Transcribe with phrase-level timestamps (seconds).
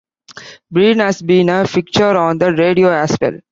[0.71, 3.37] Breen has been a fixture on the radio as well.